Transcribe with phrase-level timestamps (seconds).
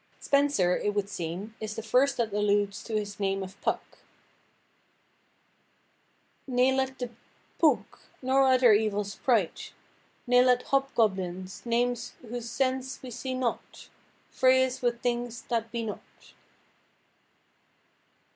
[0.19, 3.99] Spenser, it would seem, is the first that alludes to his name of Puck:—
[6.47, 7.11] "Ne let the
[7.59, 9.73] Pouke, nor other evill spright,
[10.25, 13.89] Ne let Hob–goblins, names whose sense we see not,
[14.31, 15.99] Fray us with things that be not."